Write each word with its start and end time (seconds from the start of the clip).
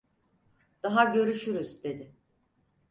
"Daha 0.83 1.03
görüşürüz…" 1.03 1.83
dedi. 1.83 2.15